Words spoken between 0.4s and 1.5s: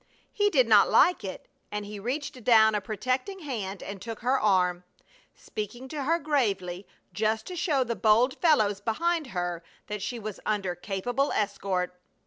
did not like it,